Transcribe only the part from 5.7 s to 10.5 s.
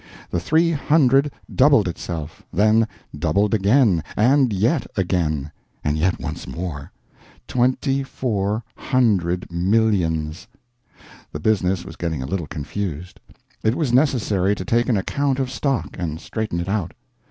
and yet once more. Twenty four hundred millions!